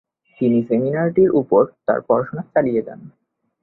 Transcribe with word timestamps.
তিনি 0.41 0.59
সেমিনারির 0.67 1.31
উপর 1.41 1.63
তার 1.85 1.99
পড়াশোনা 2.07 2.43
চালিয়ে 2.53 2.81
যান। 2.87 2.99